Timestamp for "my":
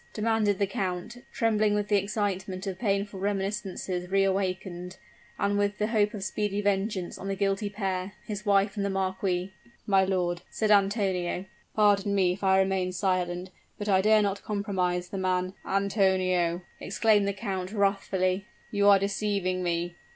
9.85-10.03